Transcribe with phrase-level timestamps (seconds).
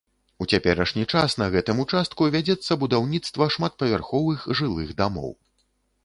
[0.43, 5.29] У цяперашні час на гэтым участку вядзецца будаўніцтва шматпавярховых жылых дамоў.